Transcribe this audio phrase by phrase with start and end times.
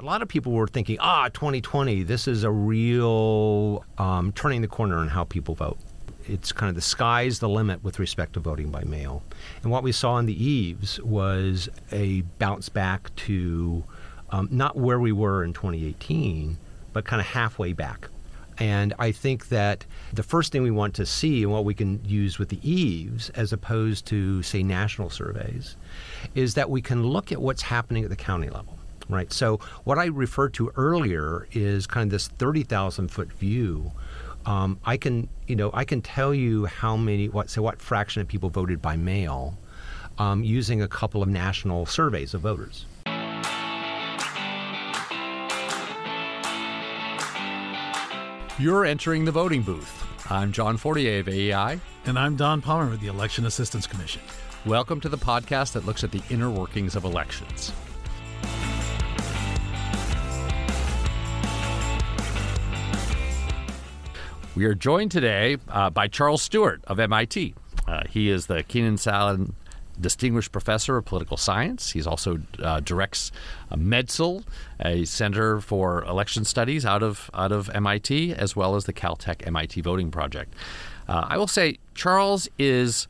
[0.00, 4.68] a lot of people were thinking, ah, 2020, this is a real um, turning the
[4.68, 5.78] corner on how people vote.
[6.26, 9.22] It's kind of the sky's the limit with respect to voting by mail.
[9.62, 13.84] And what we saw in the EAVS was a bounce back to
[14.30, 16.56] um, not where we were in 2018,
[16.92, 18.08] but kind of halfway back.
[18.56, 22.02] And I think that the first thing we want to see and what we can
[22.04, 25.76] use with the EAVS, as opposed to, say, national surveys,
[26.34, 28.79] is that we can look at what's happening at the county level.
[29.10, 29.32] Right.
[29.32, 33.90] So what I referred to earlier is kind of this thirty thousand foot view.
[34.46, 38.22] Um, I can, you know, I can tell you how many, what, so what fraction
[38.22, 39.58] of people voted by mail,
[40.16, 42.86] um, using a couple of national surveys of voters.
[48.58, 50.06] You're entering the voting booth.
[50.30, 51.80] I'm John Fortier of AEI.
[52.06, 54.22] And I'm Don Palmer with the Election Assistance Commission.
[54.64, 57.72] Welcome to the podcast that looks at the inner workings of elections.
[64.56, 67.54] We are joined today uh, by Charles Stewart of MIT.
[67.86, 69.54] Uh, he is the Kenan Sahin
[70.00, 71.90] Distinguished Professor of Political Science.
[71.90, 73.30] He's also uh, directs
[73.70, 74.42] MEDSL,
[74.80, 79.46] a Center for Election Studies out of out of MIT, as well as the Caltech
[79.46, 80.52] MIT Voting Project.
[81.08, 83.06] Uh, I will say Charles is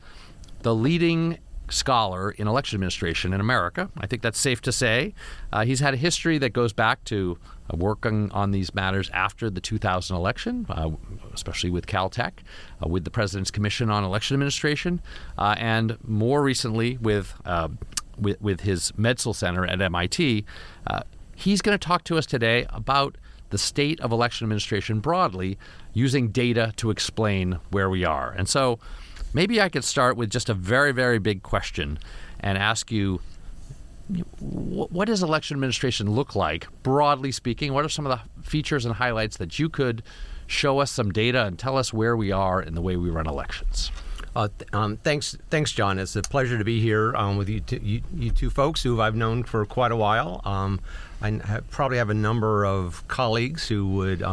[0.61, 1.39] the leading
[1.71, 3.89] scholar in election administration in America.
[3.97, 5.13] I think that's safe to say.
[5.51, 7.37] Uh, he's had a history that goes back to
[7.71, 10.91] uh, working on these matters after the 2000 election, uh,
[11.33, 12.31] especially with Caltech,
[12.83, 15.01] uh, with the President's Commission on Election Administration,
[15.37, 17.69] uh, and more recently with, uh,
[18.19, 20.45] with, with his MEDSL Center at MIT.
[21.35, 23.17] he's going to talk to us today about
[23.49, 25.57] the state of election administration broadly
[25.93, 28.31] using data to explain where we are.
[28.31, 28.79] And so
[29.33, 31.99] maybe I could start with just a very, very big question
[32.39, 33.21] and ask you
[34.39, 37.73] what does election administration look like, broadly speaking?
[37.73, 40.03] What are some of the features and highlights that you could
[40.47, 43.27] show us some data and tell us where we are in the way we run
[43.27, 43.91] elections?
[44.35, 45.99] Uh, th- um, thanks, thanks, John.
[45.99, 49.01] It's a pleasure to be here um, with you, t- you, you, two folks who
[49.01, 50.41] I've known for quite a while.
[50.45, 50.79] Um,
[51.21, 54.23] I ha- probably have a number of colleagues who would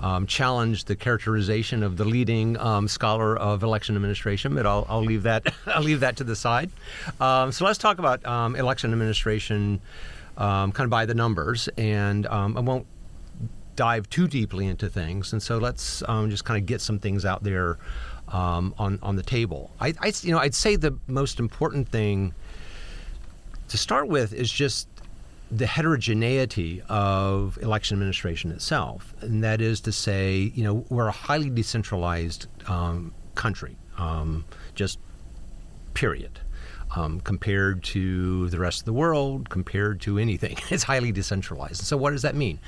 [0.00, 5.04] um, challenge the characterization of the leading um, scholar of election administration, but I'll, I'll,
[5.04, 6.70] leave that I'll leave that to the side.
[7.20, 9.80] Um, so let's talk about um, election administration,
[10.36, 12.86] um, kind of by the numbers, and um, I won't
[13.74, 15.32] dive too deeply into things.
[15.32, 17.78] And so let's just kind of get some things out there
[18.28, 19.70] on on the table.
[19.80, 22.34] I, I you know I'd say the most important thing
[23.68, 24.88] to start with is just
[25.50, 31.12] the heterogeneity of election administration itself, and that is to say, you know, we're a
[31.12, 34.98] highly decentralized um, country, um, just
[35.94, 36.40] period.
[36.94, 40.56] Um, compared to the rest of the world, compared to anything.
[40.70, 41.82] It's highly decentralized.
[41.82, 42.60] So, what does that mean?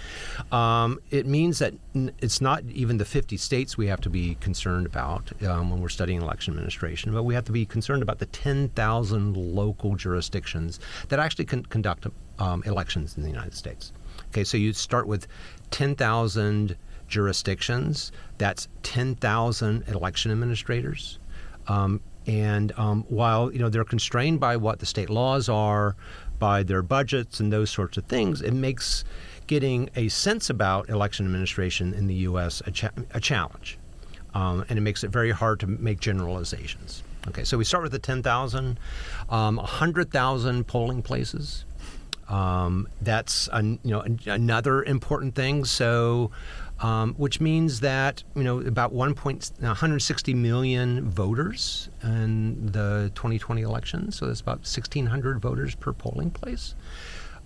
[0.50, 4.86] Um, it means that it's not even the 50 states we have to be concerned
[4.86, 8.26] about um, when we're studying election administration, but we have to be concerned about the
[8.26, 12.08] 10,000 local jurisdictions that actually con- conduct
[12.40, 13.92] um, elections in the United States.
[14.30, 15.26] Okay, so you start with
[15.70, 16.76] 10,000
[17.08, 18.12] jurisdictions.
[18.38, 21.18] That's 10,000 election administrators.
[21.66, 25.96] Um, and um, while you know they're constrained by what the state laws are,
[26.38, 29.02] by their budgets and those sorts of things, it makes
[29.46, 32.62] getting a sense about election administration in the U.S.
[32.66, 33.78] a, cha- a challenge,
[34.34, 37.02] um, and it makes it very hard to make generalizations.
[37.28, 38.78] Okay, so we start with the 10,000,
[39.28, 41.64] um, 100,000 polling places.
[42.28, 45.64] Um, that's an, you know another important thing.
[45.64, 46.30] So,
[46.80, 54.12] um, which means that you know about 160 million voters in the 2020 election.
[54.12, 56.74] So that's about 1,600 voters per polling place.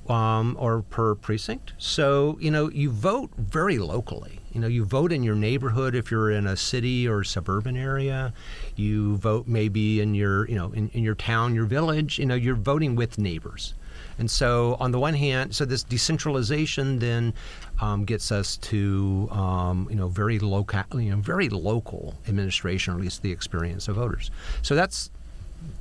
[0.08, 1.74] Um, or per precinct.
[1.78, 4.40] So, you know, you vote very locally.
[4.52, 8.34] You know, you vote in your neighborhood if you're in a city or suburban area.
[8.74, 12.18] You vote maybe in your, you know, in, in your town, your village.
[12.18, 13.74] You know, you're voting with neighbors.
[14.18, 17.34] And so, on the one hand, so this decentralization then
[17.80, 22.96] um, gets us to um, you know very local, you know, very local administration, or
[22.96, 24.30] at least the experience of voters.
[24.62, 25.10] So that's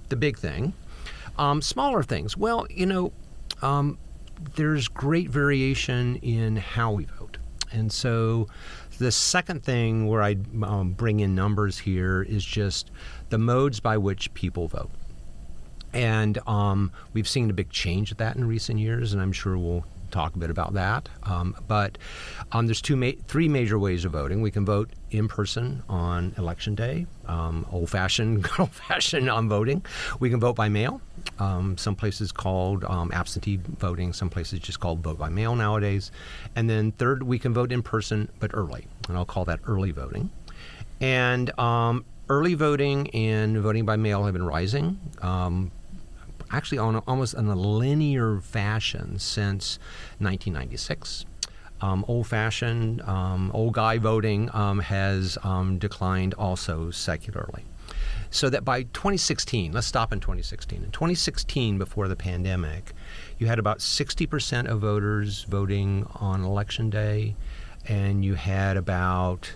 [0.10, 0.74] the big thing.
[1.38, 3.14] Um, smaller things, well, you know,
[3.62, 3.98] um,
[4.56, 7.38] there's great variation in how we vote,
[7.72, 8.48] and so
[8.98, 12.92] the second thing where I um, bring in numbers here is just
[13.30, 14.92] the modes by which people vote.
[15.94, 19.58] And um, we've seen a big change of that in recent years, and I'm sure
[19.58, 21.10] we'll talk a bit about that.
[21.24, 21.98] Um, but
[22.52, 24.42] um, there's two, ma- three major ways of voting.
[24.42, 29.84] We can vote in person on election day, um, old-fashioned, old-fashioned on voting.
[30.20, 31.02] We can vote by mail.
[31.40, 34.14] Um, some places called um, absentee voting.
[34.14, 36.12] Some places just called vote by mail nowadays.
[36.56, 39.92] And then third, we can vote in person but early, and I'll call that early
[39.92, 40.30] voting.
[41.00, 45.00] And um, early voting and voting by mail have been rising.
[45.22, 45.72] Um,
[46.52, 49.78] actually, on a, almost in a linear fashion since
[50.20, 51.26] 1996.
[51.82, 57.66] Um, old-fashioned, um, old guy voting um, has um, declined also secularly.
[58.30, 60.84] So that by 2016, let's stop in 2016.
[60.84, 62.94] In 2016, before the pandemic,
[63.40, 67.36] you had about 60% of voters voting on election day,
[67.88, 69.52] and you had about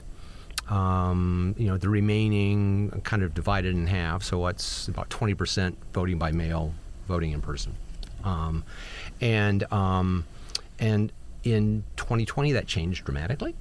[0.70, 4.24] um, you know, the remaining kind of divided in half.
[4.24, 6.74] So what's about 20% voting by mail,
[7.08, 7.76] voting in person.
[8.24, 8.64] Um,
[9.22, 10.26] and um,
[10.80, 11.12] and
[11.44, 13.56] in 2020, that changed dramatically.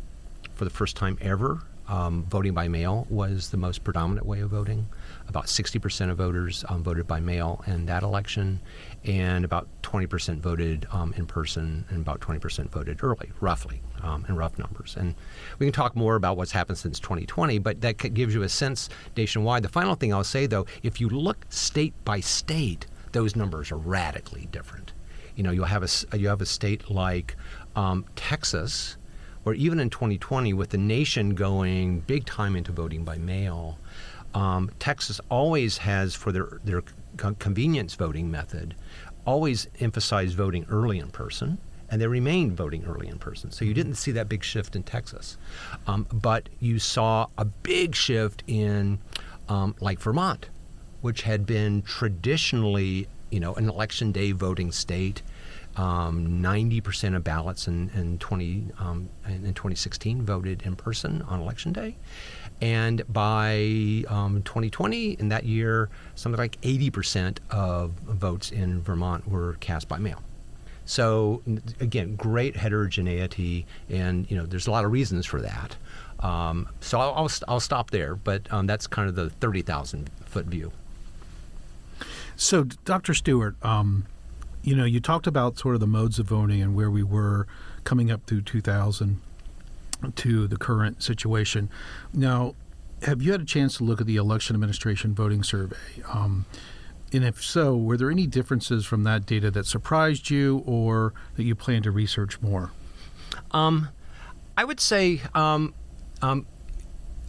[0.54, 4.50] For the first time ever, um, voting by mail was the most predominant way of
[4.50, 4.86] voting.
[5.28, 8.60] About 60% of voters um, voted by mail in that election,
[9.04, 14.36] and about 20% voted um, in person, and about 20% voted early, roughly, um, in
[14.36, 14.96] rough numbers.
[14.98, 15.14] And
[15.58, 18.88] we can talk more about what's happened since 2020, but that gives you a sense
[19.16, 19.62] nationwide.
[19.62, 23.78] The final thing I'll say, though, if you look state by state, those numbers are
[23.78, 24.92] radically different.
[25.36, 27.36] You know, you have a you have a state like
[27.74, 28.96] um, Texas,
[29.44, 33.78] where even in 2020, with the nation going big time into voting by mail,
[34.34, 36.82] um, Texas always has for their their
[37.38, 38.74] convenience voting method,
[39.24, 41.58] always emphasized voting early in person
[41.90, 43.52] and they remained voting early in person.
[43.52, 45.36] So you didn't see that big shift in Texas.
[45.86, 48.98] Um, but you saw a big shift in,
[49.48, 50.48] um, like Vermont,
[51.04, 55.20] which had been traditionally, you know, an election day voting state.
[55.76, 61.74] Um, 90% of ballots in, in 20 um, in 2016 voted in person on election
[61.74, 61.96] day,
[62.62, 69.58] and by um, 2020, in that year, something like 80% of votes in Vermont were
[69.60, 70.22] cast by mail.
[70.86, 71.42] So
[71.80, 75.76] again, great heterogeneity, and you know, there's a lot of reasons for that.
[76.20, 80.46] Um, so I'll, I'll, I'll, stop there, but um, that's kind of the 30,000 foot
[80.46, 80.72] view.
[82.36, 83.14] So, Dr.
[83.14, 84.06] Stewart, um,
[84.62, 87.46] you know, you talked about sort of the modes of voting and where we were
[87.84, 89.20] coming up through 2000
[90.16, 91.68] to the current situation.
[92.12, 92.54] Now,
[93.02, 95.76] have you had a chance to look at the election administration voting survey?
[96.08, 96.46] Um,
[97.12, 101.44] and if so, were there any differences from that data that surprised you or that
[101.44, 102.72] you plan to research more?
[103.52, 103.88] Um,
[104.56, 105.74] I would say, um,
[106.22, 106.46] um,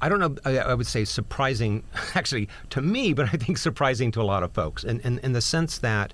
[0.05, 1.83] I don't know, I, would say surprising,
[2.15, 4.83] actually, to me, but I think surprising to a lot of folks.
[4.83, 6.13] In, in, in, the sense that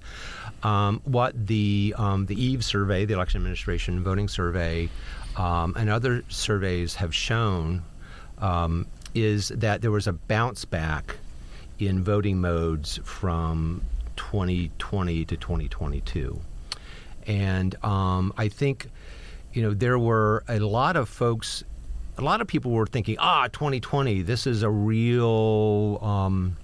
[0.63, 4.89] um, what the, um, the EAVS survey, the Election Administration Voting Survey,
[5.37, 7.83] um, and other surveys have shown
[9.13, 11.17] is that there was a bounce back
[11.79, 13.81] in voting modes from
[14.15, 16.39] 2020 to 2022.
[17.27, 18.87] And um, I think,
[19.53, 21.63] you know, there were a lot of folks,
[22.17, 26.57] a lot of people were thinking, ah, 2020, this is a real um,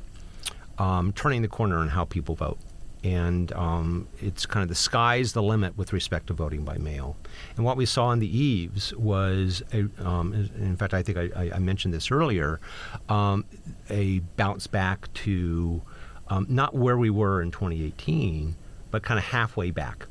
[0.78, 2.60] um, turning the corner in how people vote
[3.04, 7.16] and um, it's kind of the sky's the limit with respect to voting by mail.
[7.56, 8.30] And what we saw in the
[8.68, 12.60] EAVS was, a, um, in fact, I think I, I mentioned this earlier,
[13.08, 13.46] um,
[13.90, 15.82] a bounce back to
[16.30, 18.56] um, not where we were in 2018,
[18.92, 20.08] but kind of halfway back.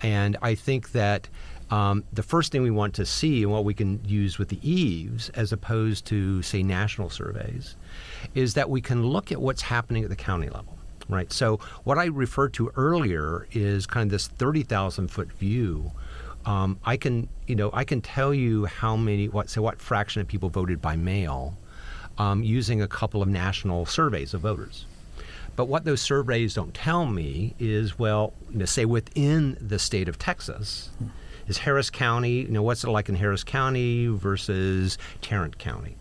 [0.00, 1.28] And I think that
[1.72, 4.56] um, the first thing we want to see and what we can use with the
[4.56, 7.76] EAVS as opposed to say national surveys
[8.34, 10.76] is that we can look at what's happening at the county level
[11.08, 11.32] right?
[11.32, 15.90] So what I referred to earlier is kind of this 30,000 foot view.
[16.46, 20.22] Um, I can, you know, I can tell you how many, what, say, what fraction
[20.22, 21.56] of people voted by mail
[22.18, 24.86] um, using a couple of national surveys of voters.
[25.54, 30.08] But what those surveys don't tell me is, well, you know, say within the state
[30.08, 30.90] of Texas,
[31.46, 35.96] is Harris County, you know, what's it like in Harris County versus Tarrant County?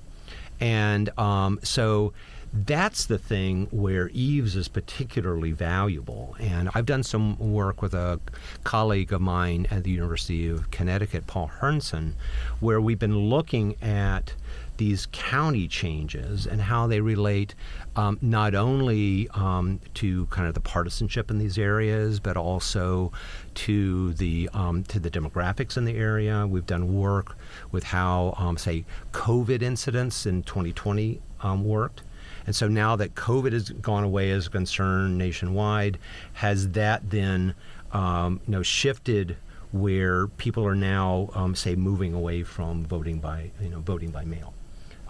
[0.60, 2.14] And um, so
[2.54, 6.36] that's the thing where EAVS is particularly valuable.
[6.40, 8.20] And I've done some work with a
[8.64, 12.14] colleague of mine at the University of Connecticut, Paul Herrnson,
[12.60, 14.36] where we've been looking at
[14.82, 17.54] these county changes and how they relate
[17.96, 23.12] um, not only um, to kind of the partisanship in these areas, but also
[23.54, 26.48] to the um, to the demographics in the area.
[26.48, 27.38] We've done work
[27.72, 32.02] with how, um, say, COVID incidents in 2020 um, worked
[32.48, 36.00] and so now that COVID has gone away as a concern nationwide,
[36.34, 37.54] has that then
[37.92, 39.38] um, you know shifted
[39.72, 44.26] where people are now, um, say, moving away from voting by you know voting by
[44.26, 44.56] mail.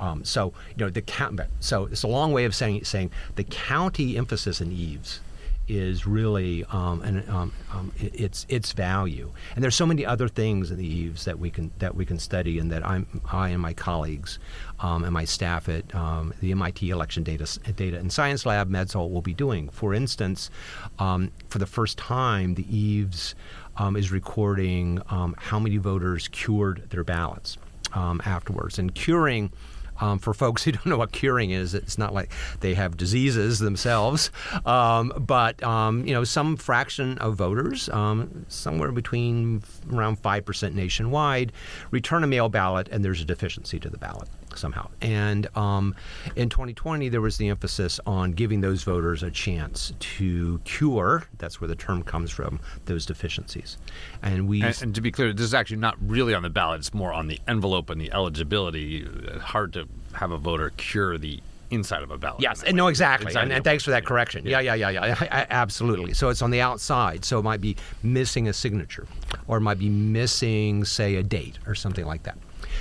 [0.02, 1.40] Um, so you know the count.
[1.62, 5.20] So it's a long way of saying saying the county emphasis in EAVS
[5.68, 9.32] is really um, and um, um, it, its its value.
[9.56, 12.20] And there's so many other things in the EAVS that we can that we can
[12.20, 14.40] study, and that I'm I and my colleagues
[14.80, 19.10] um, and my staff at um, the MIT Election Data Data and Science Lab, MEDSL,
[19.10, 19.70] will be doing.
[19.70, 20.50] For instance,
[21.00, 23.36] um, for the first time, the EAVS
[23.98, 27.58] is recording how many voters cured their ballots
[27.94, 29.52] afterwards, and curing
[30.02, 33.60] um, for folks who don't know what curing is, it's not like they have diseases
[33.60, 34.32] themselves,
[34.66, 40.76] um, but um, you know some fraction of voters, um, somewhere between around five percent
[40.76, 41.52] nationwide,
[41.92, 44.28] return a mail ballot, and there's a deficiency to the ballot
[44.58, 44.90] somehow.
[45.02, 45.96] And um,
[46.36, 51.24] in 2020, there was the emphasis on giving those voters a chance to cure.
[51.38, 52.60] That's where the term comes from.
[52.86, 53.78] Those deficiencies,
[54.22, 54.62] and we.
[54.62, 56.80] And, and to be clear, this is actually not really on the ballot.
[56.80, 59.08] It's more on the envelope and the eligibility.
[59.40, 61.42] Hard to have a voter cure the
[61.72, 62.42] inside of a ballot.
[62.42, 63.34] Yes, and no, exactly.
[63.34, 64.46] And, and, thanks for that correction.
[64.46, 65.46] Yeah, yeah, yeah, yeah, yeah.
[65.50, 66.14] absolutely.
[66.14, 67.26] So it's on the outside.
[67.26, 69.08] So it might be missing a signature,
[69.48, 72.38] or it might be missing, say, a date or something like that.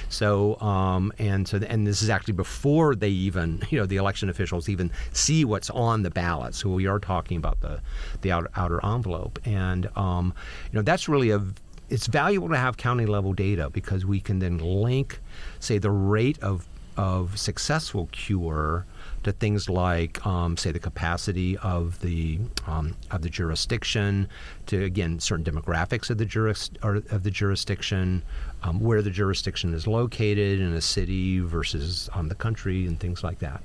[0.09, 4.29] So um, and so and this is actually before they even you know the election
[4.29, 6.55] officials even see what's on the ballot.
[6.55, 7.81] So we are talking about the
[8.23, 10.35] the outer, outer envelope, and um,
[10.71, 11.43] you know that's really a
[11.91, 15.21] it's valuable to have county level data because we can then link,
[15.59, 16.67] say, the rate of
[16.97, 18.85] of successful cure
[19.23, 24.29] to things like, um, say, the capacity of the um, of the jurisdiction,
[24.67, 28.23] to again certain demographics of the juris of the jurisdiction,
[28.63, 33.23] um, where the jurisdiction is located in a city versus on the country, and things
[33.23, 33.63] like that.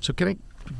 [0.00, 0.36] So, can I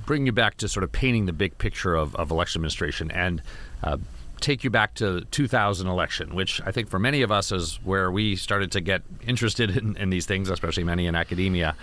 [0.06, 3.42] bring you back to sort of painting the big picture of, of election administration and
[3.82, 3.98] uh,
[4.40, 8.10] take you back to 2000 election, which I think for many of us is where
[8.10, 11.74] we started to get interested in, in these things, especially many in academia.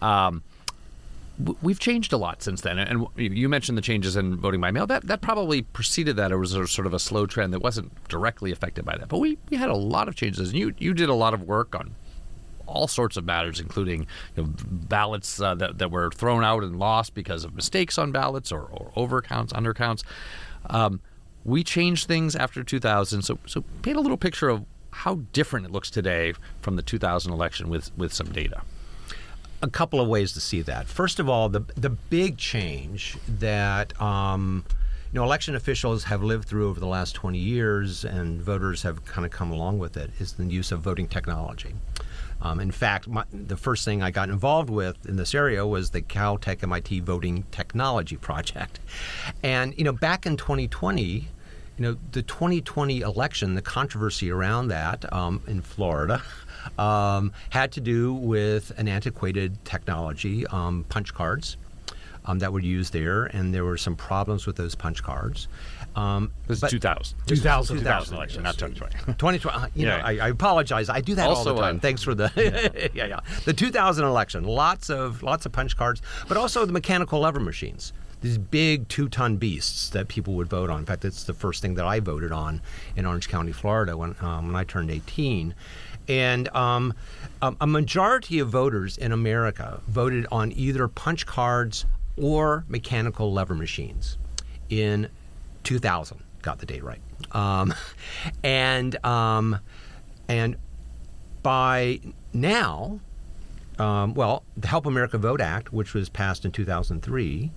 [0.00, 0.42] Um,
[1.62, 2.78] we've changed a lot since then.
[2.78, 4.86] And you mentioned the changes in voting by mail.
[4.86, 6.32] That that probably preceded that.
[6.32, 9.08] It was sort of a slow trend that wasn't directly affected by that.
[9.08, 10.50] But we, we had a lot of changes.
[10.50, 11.94] And you you did a lot of work on
[12.66, 16.78] all sorts of matters, including you know, ballots uh, that, that were thrown out and
[16.78, 20.02] lost because of mistakes on ballots or, or overcounts, undercounts.
[20.70, 21.00] Um,
[21.44, 23.22] we changed things after 2000.
[23.22, 27.32] So so paint a little picture of how different it looks today from the 2000
[27.32, 28.62] election with with some data
[29.64, 30.86] a couple of ways to see that.
[30.86, 34.64] First of all, the the big change that um,
[35.12, 39.04] you know election officials have lived through over the last 20 years, and voters have
[39.04, 41.74] kind of come along with it, is the use of voting technology.
[42.42, 45.90] Um, in fact, my, the first thing I got involved with in this area was
[45.90, 48.80] the Caltech MIT Voting Technology Project,
[49.42, 51.28] and you know back in 2020
[51.76, 56.22] you know, the 2020 election, the controversy around that um, in Florida
[56.78, 61.56] um, had to do with an antiquated technology, um, punch cards.
[62.26, 65.46] Um, that were used there, and there were some problems with those punch cards.
[65.94, 67.18] Um, this is 2000.
[67.26, 67.76] 2000.
[67.76, 69.12] 2000 election, not 2020.
[69.12, 69.44] 2020.
[69.54, 69.98] Uh, you yeah.
[69.98, 70.88] know, I, I, apologize.
[70.88, 71.76] I do that also, all the time.
[71.76, 72.88] Uh, Thanks for the yeah.
[72.94, 73.20] yeah, yeah.
[73.44, 74.44] The 2000 election.
[74.44, 77.92] Lots of lots of punch cards, but also the mechanical lever machines
[78.24, 80.80] these big two ton beasts that people would vote on.
[80.80, 82.62] In fact, it's the first thing that I voted on
[82.96, 85.54] in Orange County, Florida, when, um, when I turned 18.
[86.08, 86.94] And um,
[87.40, 94.18] a majority of voters in America voted on either punch cards or mechanical lever machines
[94.68, 95.08] in
[95.64, 96.22] 2000.
[96.42, 97.00] Got the date right.
[97.32, 97.74] Um,
[98.42, 99.58] and um,
[100.28, 100.56] and
[101.42, 102.00] by
[102.32, 103.00] now,
[103.78, 107.50] um, well, the Help America Vote Act, which was passed in 2003,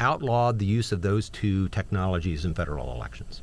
[0.00, 3.42] outlawed the use of those two technologies in federal elections.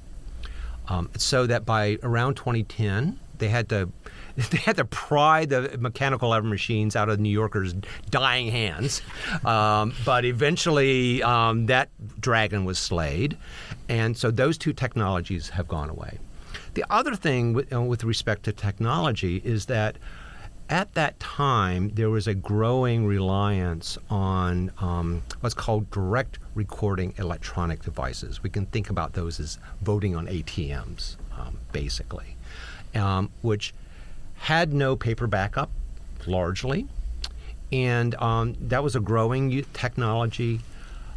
[0.88, 3.92] Um, so that by around 2010, they had to
[4.52, 7.74] they had to pry the mechanical lever machines out of New Yorkers'
[8.10, 9.02] dying hands.
[9.44, 11.90] Um, but eventually, um, that
[12.22, 13.38] dragon was slayed,
[13.90, 16.20] and so those two technologies have gone away.
[16.76, 19.98] The other thing with, uh, with respect to technology is that
[20.70, 27.84] at that time, there was a growing reliance on um, what's called direct recording electronic
[27.84, 28.42] devices.
[28.42, 32.38] We can think about those as voting on ATMs, um, basically,
[32.96, 33.74] um, which
[34.36, 35.70] had no paper backup
[36.26, 36.88] largely.
[37.72, 40.60] And um, that was a growing technology.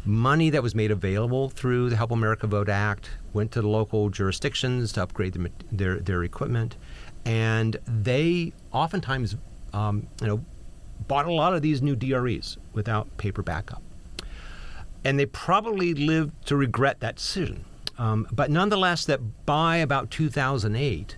[0.05, 4.09] Money that was made available through the Help America Vote Act went to the local
[4.09, 6.77] jurisdictions to upgrade the, their, their equipment
[7.25, 9.35] and they oftentimes,
[9.73, 10.45] um, you know,
[11.07, 13.81] bought a lot of these new DREs without paper backup,
[15.03, 17.65] and they probably lived to regret that decision.
[17.97, 21.17] Um, but nonetheless, that by about 2008,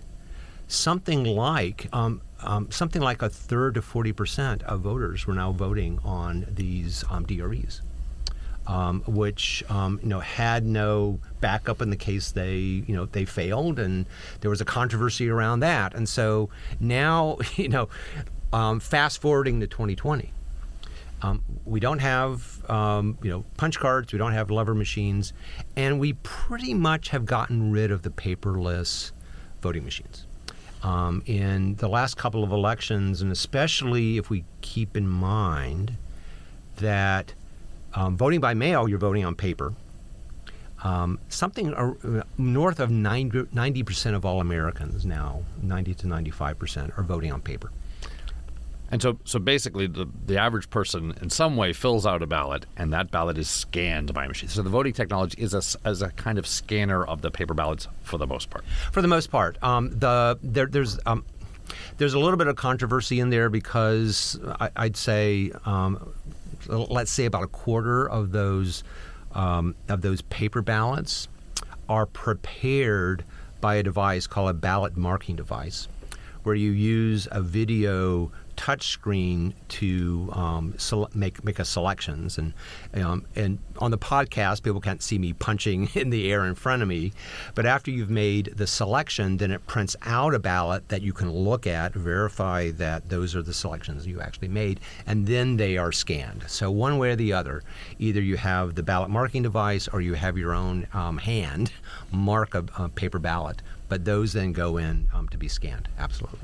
[0.68, 5.50] something like um, um, something like a third to forty percent of voters were now
[5.50, 7.82] voting on these um, DREs,
[8.66, 13.24] um, which um, you know had no backup in the case they you know they
[13.24, 14.06] failed, and
[14.40, 17.88] there was a controversy around that, and so now you know,
[18.52, 20.32] um, fast forwarding to 2020.
[21.20, 24.12] Um, we don't have you know punch cards.
[24.12, 25.32] We don't have lever machines,
[25.74, 29.10] and we pretty much have gotten rid of the paperless
[29.60, 30.27] voting machines.
[30.82, 35.96] Um, in the last couple of elections, and especially if we keep in mind
[36.76, 37.34] that
[37.94, 39.74] um, voting by mail, you're voting on paper.
[40.84, 46.92] Um, something uh, north of 90 percent of all Americans now, 90 to 95 percent,
[46.96, 47.72] are voting on paper.
[48.90, 52.64] And so, so basically, the, the average person in some way fills out a ballot,
[52.76, 54.48] and that ballot is scanned by a machine.
[54.48, 57.86] So the voting technology is a, as a kind of scanner of the paper ballots
[58.02, 58.64] for the most part.
[58.92, 61.24] For the most part, um, the there, there's um,
[61.98, 66.14] there's a little bit of controversy in there because I, would say, um,
[66.66, 68.84] let's say about a quarter of those
[69.32, 71.28] um, of those paper ballots
[71.88, 73.24] are prepared
[73.60, 75.88] by a device called a ballot marking device,
[76.42, 82.52] where you use a video touchscreen to um, sele- make make a selections and
[82.94, 86.82] um, and on the podcast people can't see me punching in the air in front
[86.82, 87.12] of me,
[87.54, 91.30] but after you've made the selection, then it prints out a ballot that you can
[91.30, 95.92] look at, verify that those are the selections you actually made, and then they are
[95.92, 96.44] scanned.
[96.48, 97.62] So one way or the other,
[97.98, 101.72] either you have the ballot marking device or you have your own um, hand
[102.10, 105.88] mark a, a, paper ballot, but those then go in um, to be scanned.
[105.98, 106.40] Absolutely.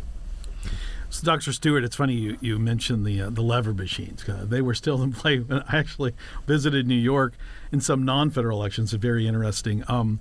[1.11, 1.53] So, Dr.
[1.53, 4.29] Stewart, it's funny you, you mentioned the uh, the lever machines.
[4.29, 5.39] Uh, they were still in play.
[5.39, 6.13] when I actually
[6.47, 7.35] visited New York
[7.71, 8.93] in some non-federal elections.
[8.93, 9.85] It's very interesting.
[9.89, 10.21] Um,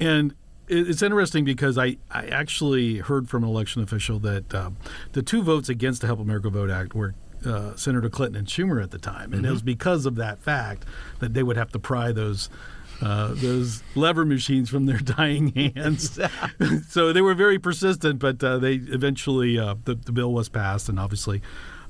[0.00, 0.34] and
[0.68, 4.70] it's interesting because I, I actually heard from an election official that uh,
[5.12, 8.82] the two votes against the Help America Vote Act were uh, Senator Clinton and Schumer
[8.82, 9.46] at the time, and mm-hmm.
[9.46, 10.84] it was because of that fact
[11.18, 12.48] that they would have to pry those
[13.02, 16.18] uh, those lever machines from their dying hands.
[16.88, 20.88] so they were very persistent, but uh, they eventually uh, the, the, bill was passed,
[20.88, 21.42] and obviously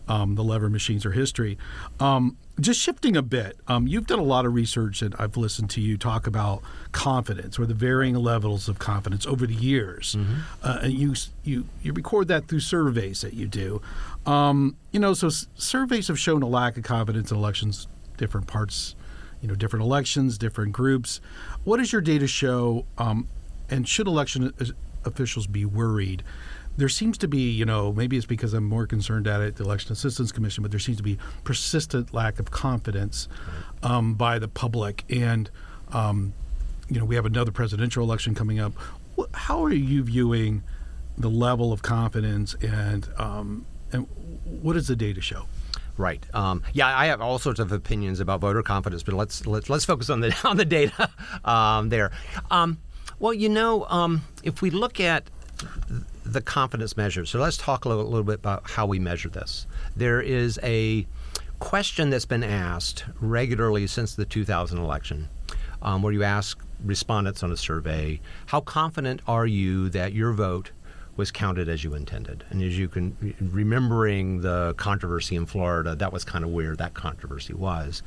[0.08, 1.58] um, the lever machines are history.
[2.00, 5.70] Um, just shifting a bit, um, you've done a lot of research, and I've listened
[5.70, 10.40] to you talk about confidence or the varying levels of confidence over the years, mm-hmm.
[10.62, 13.82] Uh, and you you you record that through surveys that you do.
[14.24, 18.46] Um, you know, so s- surveys have shown a lack of confidence in elections, different
[18.46, 18.94] parts
[19.42, 21.20] you know different elections, different groups.
[21.64, 22.86] What does your data show?
[22.96, 23.28] Um,
[23.68, 24.52] and should election
[25.04, 26.22] officials be worried?
[26.76, 29.64] There seems to be, you know, maybe it's because I'm more concerned at it, the
[29.64, 33.28] Election Assistance Commission, but there seems to be persistent lack of confidence
[33.82, 35.04] um, by the public.
[35.10, 35.50] And,
[35.90, 36.32] um,
[36.88, 38.72] you know, we have another presidential election coming up.
[39.34, 40.62] How are you viewing
[41.18, 44.06] the level of confidence and um, and
[44.62, 45.44] what does the data show?
[45.96, 46.24] Right.
[46.34, 49.84] Um, yeah, I have all sorts of opinions about voter confidence, but let's let's, let's
[49.84, 51.10] focus on the on the data
[51.44, 52.10] um, there.
[52.50, 52.78] Um,
[53.18, 55.24] well, you know, um, if we look at
[56.24, 59.66] the confidence measures, so let's talk a little, little bit about how we measure this.
[59.94, 61.06] There is a
[61.60, 65.28] question that's been asked regularly since the 2000 election,
[65.82, 70.72] um, where you ask respondents on a survey, "How confident are you that your vote?"
[71.14, 72.42] Was counted as you intended.
[72.48, 76.94] And as you can, remembering the controversy in Florida, that was kind of where that
[76.94, 78.02] controversy was.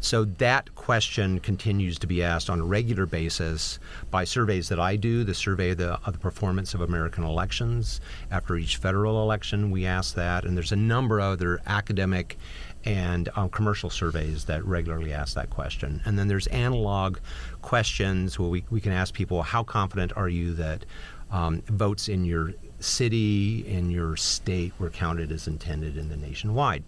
[0.00, 3.78] So that question continues to be asked on a regular basis
[4.10, 8.00] by surveys that I do, the survey of the, of the performance of American elections.
[8.30, 10.44] After each federal election, we ask that.
[10.44, 12.36] And there's a number of other academic
[12.84, 16.00] and um, commercial surveys that regularly ask that question.
[16.04, 17.18] And then there's analog
[17.62, 20.84] questions where we, we can ask people, how confident are you that
[21.30, 26.82] um, votes in your city, in your state were counted as intended in the nationwide.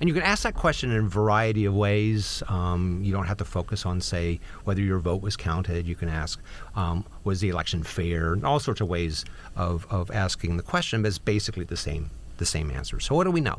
[0.00, 2.42] And you can ask that question in a variety of ways.
[2.48, 5.86] Um, you don't have to focus on, say, whether your vote was counted.
[5.86, 6.40] You can ask,
[6.76, 8.32] um, was the election fair?
[8.32, 9.24] And all sorts of ways
[9.56, 13.00] of, of asking the question, but it's basically the same, the same answer.
[13.00, 13.58] So, what do we know?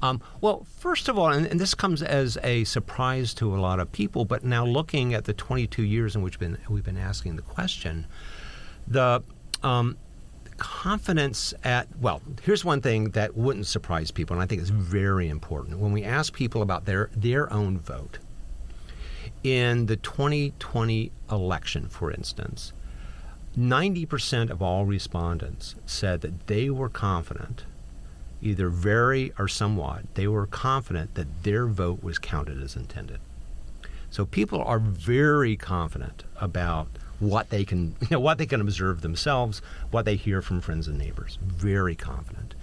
[0.00, 3.80] Um, well, first of all, and, and, this comes as a surprise to a lot
[3.80, 7.34] of people, but now looking at the 22 years in which been, we've been asking
[7.34, 8.06] the question,
[8.86, 9.22] the
[9.62, 9.96] um,
[10.56, 15.28] confidence at well here's one thing that wouldn't surprise people and i think it's very
[15.28, 15.78] important.
[15.78, 18.18] When we ask people about their their own vote
[19.42, 22.72] in the 2020 election for instance
[23.58, 27.64] 90% of all respondents said that they were confident
[28.40, 33.20] either very or somewhat they were confident that their vote was counted as intended.
[34.10, 36.88] So people are very confident about
[37.22, 40.88] what they can, you know, what they can observe themselves, what they hear from friends
[40.88, 41.38] and neighbors.
[41.42, 42.54] Very confident.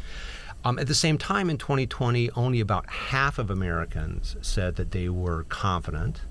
[0.65, 5.07] Um, at the same time, in 2020, only about half of Americans said that they
[5.07, 6.21] were confident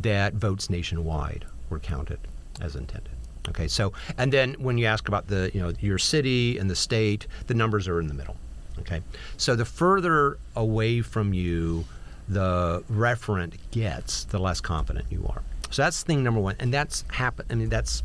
[0.00, 2.18] that votes nationwide were counted
[2.60, 3.12] as intended.
[3.48, 6.76] Okay, so and then when you ask about the you know your city and the
[6.76, 8.36] state, the numbers are in the middle.
[8.78, 9.02] Okay,
[9.36, 11.84] so the further away from you
[12.28, 15.42] the referent gets, the less confident you are.
[15.70, 17.46] So that's thing number one, and that's happen.
[17.50, 18.02] I mean that's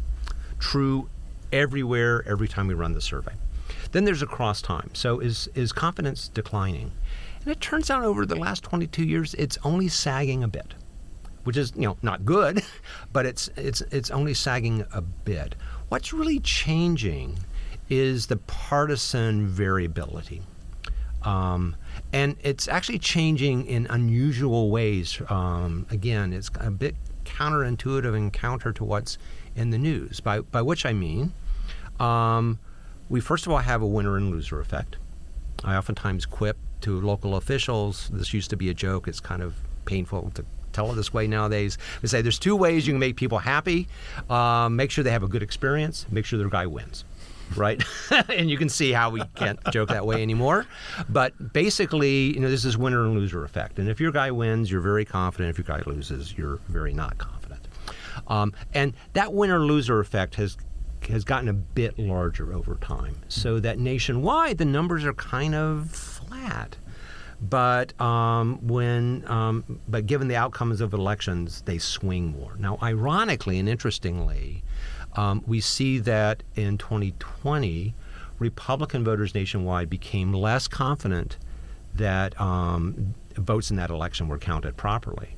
[0.59, 1.09] true
[1.51, 3.33] everywhere every time we run the survey.
[3.91, 4.89] Then there's across time.
[4.93, 6.91] So is is confidence declining?
[7.41, 10.73] And it turns out over the last 22 years, it's only sagging a bit,
[11.43, 12.63] which is you know not good,
[13.13, 15.55] but it's it's it's only sagging a bit.
[15.89, 17.37] What's really changing
[17.89, 20.41] is the partisan variability.
[21.21, 21.75] Um,
[22.11, 25.21] and it's actually changing in unusual ways.
[25.29, 29.17] Um, again, it's a bit counterintuitive and counter to what's
[29.55, 30.19] in the news.
[30.19, 31.33] By by which I mean,
[31.99, 32.59] um,
[33.09, 34.97] we first of all have a winner and loser effect.
[35.63, 38.09] I oftentimes quip to local officials.
[38.11, 39.07] This used to be a joke.
[39.07, 39.55] It's kind of
[39.85, 41.77] painful to tell it this way nowadays.
[42.01, 43.87] We say there's two ways you can make people happy.
[44.29, 46.05] Um, make sure they have a good experience.
[46.11, 47.05] Make sure their guy wins
[47.57, 47.83] right?
[48.29, 50.65] and you can see how we can't joke that way anymore.
[51.09, 53.79] But basically, you know, this is winner and loser effect.
[53.79, 55.49] And if your guy wins, you're very confident.
[55.49, 57.67] If your guy loses, you're very not confident.
[58.27, 60.57] Um, and that winner loser effect has
[61.09, 65.91] has gotten a bit larger over time, so that nationwide the numbers are kind of
[65.91, 66.77] flat.
[67.41, 72.55] But um, when, um, but given the outcomes of elections, they swing more.
[72.57, 74.63] Now, ironically and interestingly,
[75.15, 77.93] um, we see that in 2020,
[78.39, 81.37] Republican voters nationwide became less confident
[81.95, 85.35] that um, votes in that election were counted properly.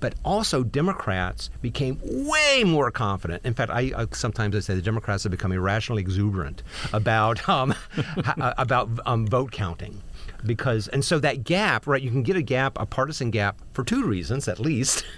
[0.00, 3.44] But also, Democrats became way more confident.
[3.44, 7.74] In fact, I, I sometimes I say the Democrats have become irrationally exuberant about um,
[8.36, 10.00] about um, vote counting
[10.44, 13.84] because and so that gap right you can get a gap a partisan gap for
[13.84, 15.04] two reasons at least.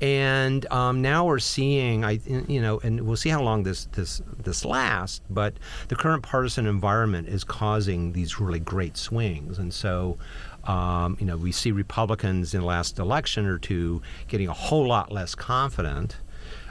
[0.00, 4.22] And um, now we're seeing i you know and we'll see how long this this
[4.42, 5.54] this lasts but
[5.88, 9.58] the current partisan environment is causing these really great swings.
[9.58, 10.18] And so
[10.64, 14.86] um, you know we see republicans in the last election or two getting a whole
[14.86, 16.16] lot less confident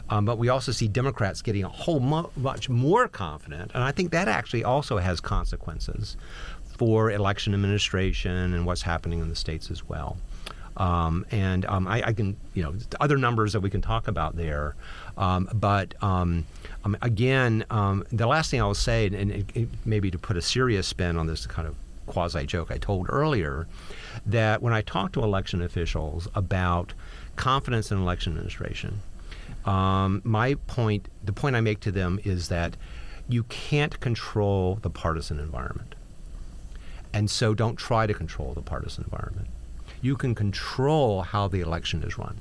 [0.10, 4.12] um, but we also see Democrats getting a whole much more confident, and I think
[4.12, 6.18] that actually also has consequences
[6.84, 10.17] for election administration and what's happening in the states as well.
[10.76, 14.36] Um, and um, I, I, can, you know, other numbers that we can talk about
[14.36, 14.76] there.
[15.17, 16.46] Um, but um,
[16.84, 20.41] um, again, um, the last thing I'll say, and it, it, maybe to put a
[20.41, 23.65] serious spin on this kind of quasi joke I told earlier,
[24.26, 26.93] that when I talk to election officials about
[27.38, 29.00] confidence in election administration,
[29.65, 32.76] my point, the point I make to them is that
[33.30, 35.96] you can't control the partisan environment.
[37.13, 39.47] And so don't try to control the partisan environment.
[40.02, 42.39] You can control how the election is run.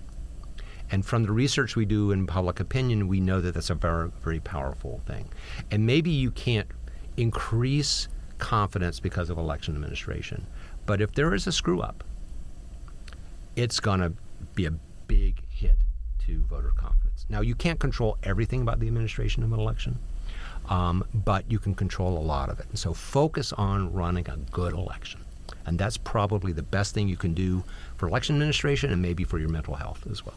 [0.91, 4.11] And from the research we do in public opinion, we know that that's a very,
[4.23, 5.29] very powerful thing.
[5.71, 6.69] And maybe you can't
[7.17, 8.09] increase
[8.39, 10.47] confidence because of election administration.
[10.85, 12.03] But if there is a screw up,
[13.57, 14.13] it's going to
[14.55, 14.73] be a
[15.07, 15.77] big hit
[16.27, 17.27] to voter confidence.
[17.29, 19.99] Now, you can't control everything about the administration of an election
[20.69, 22.67] um, but you can control a lot of it.
[22.69, 25.21] And so focus on running a good election.
[25.67, 27.63] And that's probably the best thing you can do
[27.97, 30.37] for election administration and maybe for your mental health as well.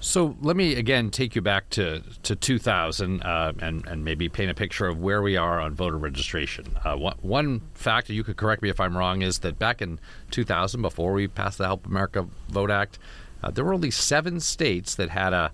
[0.00, 4.50] So let me again take you back to, to 2000 uh, and, and maybe paint
[4.50, 6.66] a picture of where we are on voter registration.
[6.84, 9.98] Uh, one, one fact, you could correct me if I'm wrong, is that back in
[10.30, 13.00] 2000, before we passed the Help America Vote Act,
[13.42, 15.50] uh, there were only seven states that had a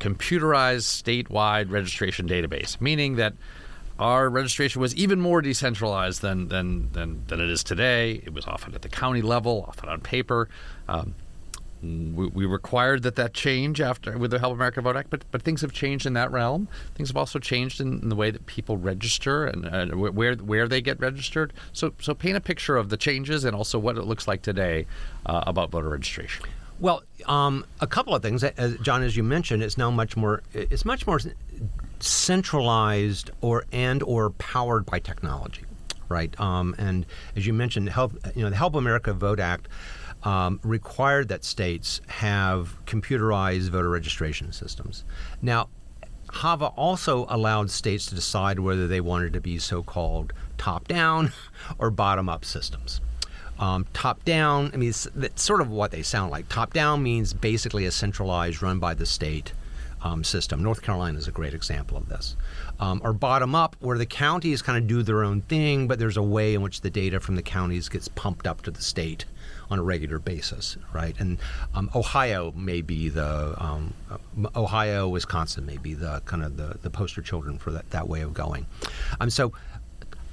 [0.00, 3.34] computerized statewide registration database, meaning that
[3.98, 8.20] our registration was even more decentralized than, than, than, than it is today.
[8.24, 10.48] It was often at the county level, often on paper.
[10.88, 11.14] Um,
[11.82, 15.42] we, we, required that that change after with the Help America Vote Act, but but
[15.42, 16.66] things have changed in that realm.
[16.94, 20.66] Things have also changed in, in the way that people register and uh, where where
[20.66, 21.52] they get registered.
[21.74, 24.86] So so paint a picture of the changes and also what it looks like today
[25.26, 26.46] uh, about voter registration.
[26.80, 30.42] Well, um, a couple of things, as, John, as you mentioned, it's now much more.
[30.52, 31.20] It's much more
[32.00, 35.64] centralized or and or powered by technology,
[36.08, 36.38] right?
[36.40, 37.06] Um, and
[37.36, 39.68] as you mentioned, help you know the Help America Vote Act.
[40.22, 45.04] Um, required that states have computerized voter registration systems.
[45.42, 45.68] Now,
[46.32, 51.32] HAVA also allowed states to decide whether they wanted to be so called top down
[51.78, 53.02] or bottom up systems.
[53.64, 56.50] Um, top down, I mean, it's, sort of what they sound like.
[56.50, 59.54] Top down means basically a centralized, run by the state
[60.02, 60.62] um, system.
[60.62, 62.36] North Carolina is a great example of this.
[62.78, 66.18] Um, or bottom up, where the counties kind of do their own thing, but there's
[66.18, 69.24] a way in which the data from the counties gets pumped up to the state
[69.70, 71.18] on a regular basis, right?
[71.18, 71.38] And
[71.74, 74.18] um, Ohio may be the um, uh,
[74.54, 78.20] Ohio, Wisconsin may be the kind of the, the poster children for that, that way
[78.20, 78.66] of going.
[79.20, 79.54] Um, so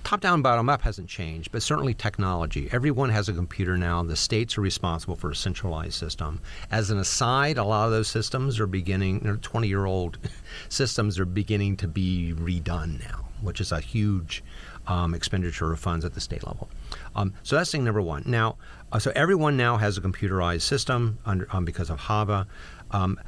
[0.04, 2.70] top down, bottom up hasn't changed, but certainly technology.
[2.72, 4.04] Everyone has a computer now.
[4.04, 6.42] The states are responsible for a centralized system.
[6.70, 10.18] As an aside, a lot of those systems are beginning, 20 year old
[10.70, 14.44] systems are beginning to be redone now, which is a huge
[14.88, 16.70] um, expenditure of funds at the state level.
[17.16, 18.24] Um, so that's thing number one.
[18.26, 18.58] Now,
[18.92, 22.48] uh, so everyone now has a computerized system under, um, because of HAVA.
[22.92, 23.20] Um,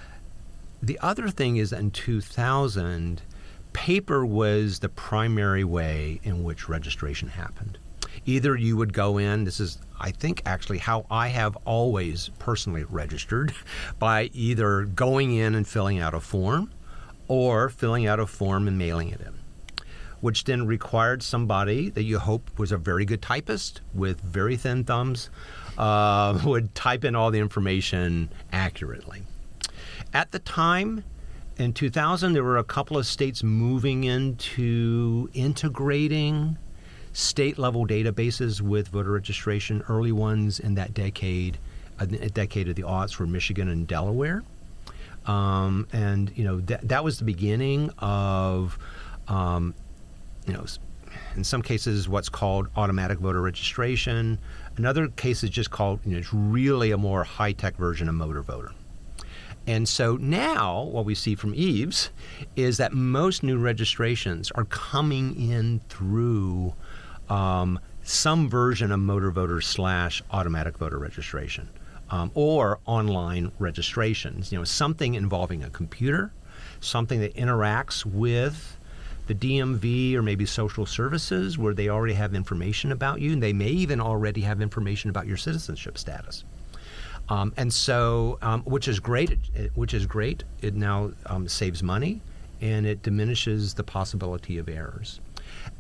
[0.82, 3.22] the other thing is in 2000,
[3.74, 7.78] paper was the primary way in which registration happened.
[8.26, 12.86] Either you would go in, this is, I think, actually how I have always personally
[12.86, 13.54] registered,
[14.00, 16.72] by either going in and filling out a form
[17.28, 19.34] or filling out a form and mailing it in
[20.24, 24.82] which then required somebody that you hope was a very good typist with very thin
[24.86, 25.30] thumbs,
[25.78, 29.24] uh, would type in all the information accurately.
[30.14, 31.04] At the time,
[31.58, 36.58] in 2000, there were a couple of states moving into integrating
[37.13, 39.84] state level databases with voter registration.
[39.88, 41.58] Early ones in that decade,
[42.00, 44.44] a decade of the aughts, were Michigan and Delaware.
[45.26, 48.78] Um, and you know that that was the beginning of
[49.28, 49.74] um,
[50.46, 50.66] you know,
[51.36, 54.39] in some cases, what's called automatic voter registration.
[54.78, 58.16] In other cases, just called, you know, it's really a more high tech version of
[58.16, 58.72] motor voter.
[59.65, 62.10] And so now, what we see from EAVS
[62.56, 66.73] is that most new registrations are coming in through
[67.30, 71.69] um, some version of motor voter slash automatic voter registration
[72.10, 74.52] um, or online registrations.
[74.52, 76.34] You know, something involving a computer,
[76.82, 78.78] something that interacts with
[79.28, 83.54] the DMV or maybe social services where they already have information about you, and they
[83.54, 86.43] may even already have information about your citizenship status.
[87.30, 89.38] Um, and so, um, which is great.
[89.56, 90.44] It, which is great.
[90.62, 92.22] It now um, saves money,
[92.62, 95.20] and it diminishes the possibility of errors.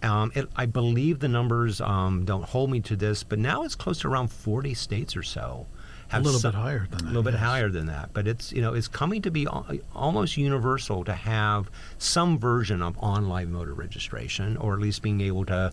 [0.01, 3.75] Um, it, I believe the numbers um, don't hold me to this, but now it's
[3.75, 5.67] close to around 40 states or so
[6.13, 7.03] a little some, bit higher than that.
[7.03, 7.31] A little yes.
[7.33, 11.13] bit higher than that, but it's you know it's coming to be almost universal to
[11.13, 15.71] have some version of online voter registration, or at least being able to.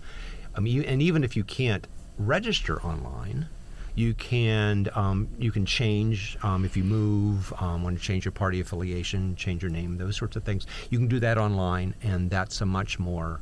[0.55, 1.87] I mean, and even if you can't
[2.19, 3.49] register online,
[4.01, 8.33] you can um, you can change um, if you move, um, want to change your
[8.33, 10.67] party affiliation, change your name, those sorts of things.
[10.89, 13.41] You can do that online, and that's a much more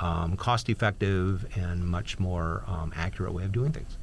[0.00, 3.96] um, cost-effective and much more um, accurate way of doing things.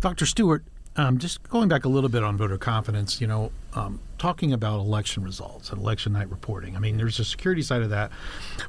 [0.00, 0.26] Dr.
[0.26, 0.62] Stewart,
[0.96, 3.50] um, just going back a little bit on voter confidence, you know,
[4.18, 6.76] talking about election results and election night reporting.
[6.76, 8.10] I mean, there's a security side of that,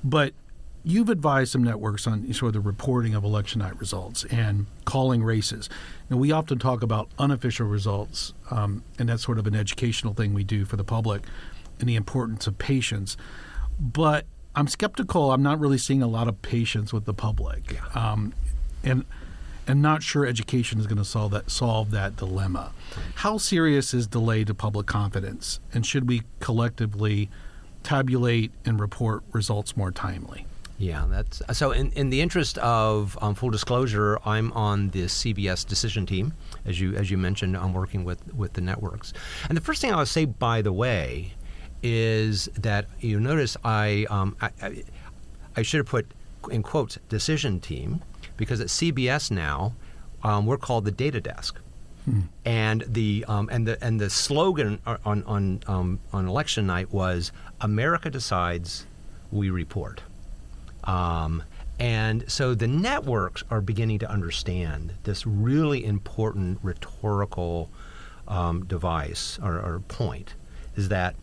[0.03, 0.33] but
[0.83, 5.23] you've advised some networks on sort of the reporting of election night results and calling
[5.23, 5.69] races.
[6.09, 10.33] And we often talk about unofficial results, um, and that's sort of an educational thing
[10.33, 11.23] we do for the public
[11.79, 13.17] and the importance of patience.
[13.79, 15.31] But I'm skeptical.
[15.31, 17.79] I'm not really seeing a lot of patience with the public.
[17.95, 18.33] Um,
[18.83, 19.05] and
[19.67, 22.71] and not sure education is going to solve that solve that dilemma.
[23.15, 27.29] How serious is delay to public confidence, and should we collectively
[27.83, 30.47] tabulate and report results more timely?
[30.79, 31.71] Yeah, that's so.
[31.71, 36.33] In, in the interest of um, full disclosure, I'm on the CBS decision team,
[36.65, 37.57] as you as you mentioned.
[37.57, 39.11] I'm working with with the networks,
[39.49, 41.33] and the first thing I would say, by the way,
[41.83, 44.83] is that you notice I um, I, I,
[45.57, 46.13] I should have put
[46.49, 48.01] in quotes decision team
[48.37, 49.75] because at CBS now
[50.23, 51.59] um, we're called the data desk.
[52.05, 52.21] Hmm.
[52.45, 57.33] And the um, and the and the slogan on on um, on election night was
[57.59, 58.87] America decides,
[59.29, 60.03] we report.
[60.89, 61.43] Um,
[61.79, 67.69] and so the networks are beginning to understand this really important rhetorical
[68.27, 70.33] um, device or, or point
[70.75, 71.15] is that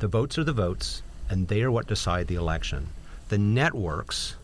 [0.00, 2.88] the votes are the votes, and they are what decide the election.
[3.28, 4.34] The networks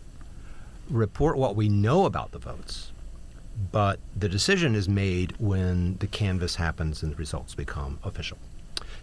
[0.89, 2.93] report what we know about the votes,
[3.73, 8.39] but the decision is made when the canvass happens and the results become official.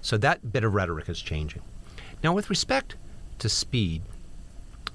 [0.02, 1.62] So that bit of rhetoric is changing.
[2.24, 2.96] Now, with respect
[3.40, 4.02] to speed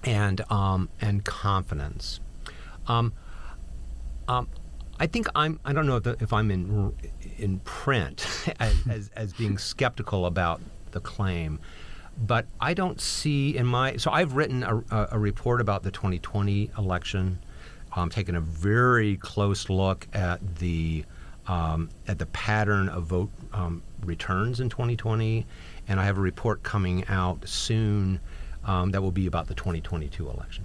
[0.05, 2.21] and um, and confidence,
[2.87, 3.13] um,
[4.29, 4.49] um,
[4.99, 5.61] I think I'm.
[5.65, 6.93] I don't know if, the, if I'm in
[7.39, 8.27] in print
[8.61, 10.61] as, as, as being skeptical about
[10.91, 11.59] the claim
[12.17, 13.97] but I don't see in my.
[13.97, 17.39] So I've written a, a report about the 2020 election,
[17.95, 21.05] um, taking a very close look at the
[21.47, 25.47] um, at the pattern of vote um, returns in 2020,
[25.89, 28.21] and I have a report coming out soon
[28.65, 30.65] um, that will be about the 2022 election.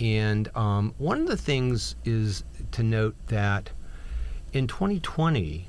[0.00, 3.70] And um, one of the things is to note that
[4.52, 5.66] in 2020,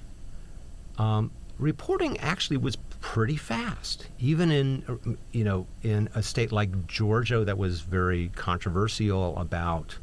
[0.97, 7.43] um, reporting actually was pretty fast, even in you know in a state like Georgia
[7.45, 9.97] that was very controversial about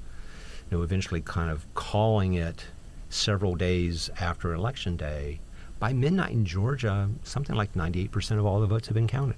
[0.71, 2.67] you know eventually kind of calling it
[3.09, 5.41] several days after election day.
[5.79, 9.37] By midnight in Georgia, something like 98% of all the votes have been counted.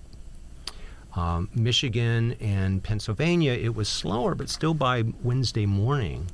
[1.17, 6.29] Um, Michigan and Pennsylvania, it was slower, but still by Wednesday morning,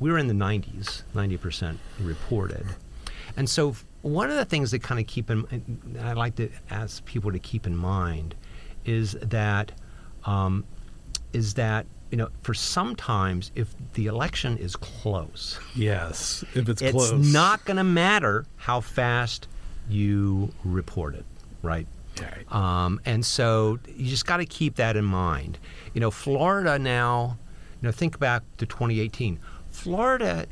[0.00, 2.66] we were in the 90s, 90% reported.
[3.36, 7.04] And so, one of the things that kind of keep in, I like to ask
[7.04, 8.34] people to keep in mind,
[8.84, 9.72] is that,
[10.24, 10.64] um,
[11.32, 16.92] is that you know, for sometimes if the election is close, yes, if it's, it's
[16.92, 19.48] close, it's not going to matter how fast
[19.88, 21.24] you report it,
[21.62, 21.86] right?
[22.20, 22.52] Right.
[22.52, 25.58] Um, and so you just got to keep that in mind.
[25.94, 27.38] You know, Florida now,
[27.80, 29.38] you know, think back to 2018.
[29.70, 30.46] Florida,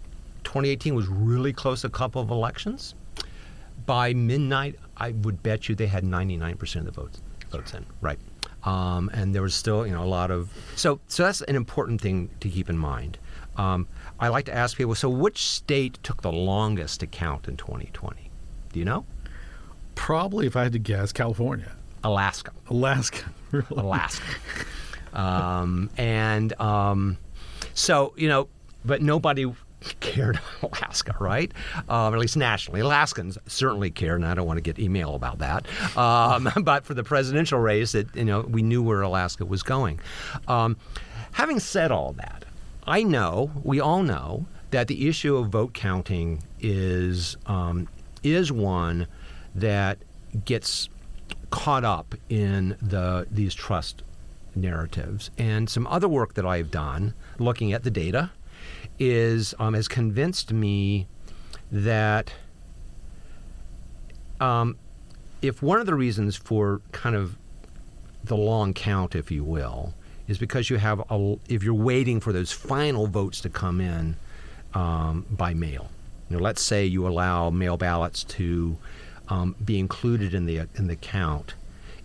[0.45, 2.95] 2018 was really close a couple of elections.
[3.87, 8.19] By midnight, I would bet you they had 99% of the votes votes in, right?
[8.65, 12.01] Um, and there was still, you know, a lot of so so that's an important
[12.01, 13.19] thing to keep in mind.
[13.57, 13.87] Um,
[14.19, 18.31] I like to ask people, so which state took the longest to count in 2020?
[18.73, 19.05] Do you know?
[19.95, 22.53] Probably, if I had to guess, California, Alaska.
[22.69, 23.67] Alaska, really?
[23.71, 24.25] Alaska.
[25.13, 27.19] um, and um,
[27.75, 28.49] so, you know,
[28.85, 29.51] but nobody
[30.01, 31.53] cared Alaska, right?
[31.89, 32.81] Um, at least nationally.
[32.81, 35.67] Alaskans certainly cared, and I don't want to get email about that.
[35.97, 40.01] Um, but for the presidential race, it, you know, we knew where Alaska was going.
[40.49, 40.77] Um,
[41.33, 42.45] having said all that,
[42.87, 47.89] I know, we all know, that the issue of vote counting is um,
[48.25, 49.07] is one
[49.55, 49.99] that
[50.45, 50.89] gets
[51.51, 54.03] caught up in the these trust
[54.55, 55.31] narratives.
[55.39, 58.31] And some other work that I've done looking at the data
[58.99, 61.07] is um, has convinced me
[61.71, 62.33] that
[64.41, 64.77] um,
[65.43, 67.37] if one of the reasons for kind of
[68.23, 69.95] the long count, if you will,
[70.27, 74.17] is because you have a, if you're waiting for those final votes to come in
[74.73, 75.91] um, by mail.
[76.29, 78.79] You know, let's say you allow mail ballots to
[79.29, 81.55] um, be included in the in the count.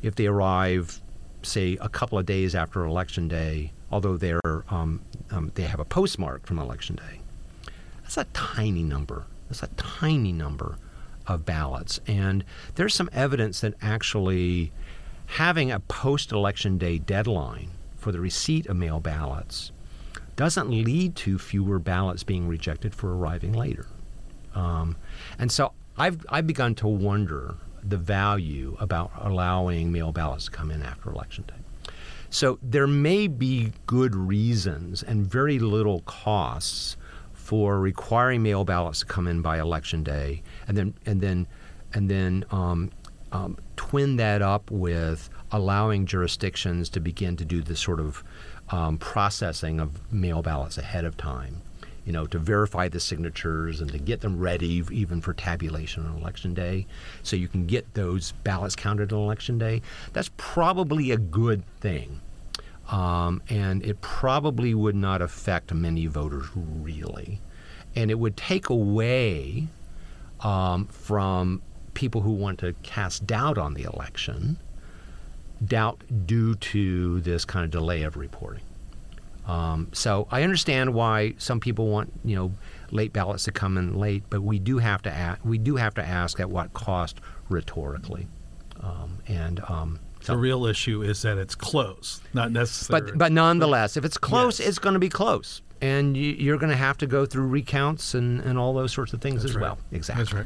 [0.02, 1.02] If they arrive,
[1.42, 5.02] say, a couple of days after election day, although they're um,
[5.32, 7.22] um, they have a postmark from election day,
[8.02, 9.26] that's a tiny number.
[9.50, 10.78] That's a tiny number
[11.28, 12.44] of ballots, and
[12.76, 14.72] there's some evidence that actually
[15.34, 19.72] having a post-election day deadline for the receipt of mail ballots
[20.36, 23.86] doesn't lead to fewer ballots being rejected for arriving later.
[24.56, 24.96] Um,
[25.38, 30.72] and so I've, I've begun to wonder the value about allowing mail ballots to come
[30.72, 31.92] in after election day.
[32.30, 36.96] So there may be good reasons and very little costs
[37.34, 41.48] for requiring mail ballots to come in by election day, and then and then
[41.94, 42.92] and then um,
[43.32, 48.24] um, twin that up with allowing jurisdictions to begin to do this sort of
[48.70, 51.62] um, processing of mail ballots ahead of time
[52.10, 56.18] you know, to verify the signatures and to get them ready even for tabulation on
[56.18, 56.88] election day
[57.22, 59.80] so you can get those ballots counted on election day.
[60.12, 62.20] That's probably a good thing.
[62.92, 67.42] Um, and it probably would not affect many voters really.
[67.96, 69.68] And it would take away
[70.40, 71.62] um, from
[71.94, 74.58] people who want to cast doubt on the election,
[75.64, 78.64] doubt due to this kind of delay of reporting.
[79.50, 82.52] Um, so I understand why some people want you know
[82.92, 85.94] late ballots to come in late, but we do have to ask, we do have
[85.96, 88.28] to ask at what cost rhetorically,
[88.82, 93.12] um, and um, so, the real issue is that it's close, not necessarily.
[93.12, 94.70] But but nonetheless, if it's close, Yes.
[94.70, 98.14] it's going to be close, and you, you're going to have to go through recounts
[98.14, 99.64] and, and all those sorts of things That's as right.
[99.64, 99.78] well.
[99.92, 100.24] Exactly.
[100.26, 100.46] That's right.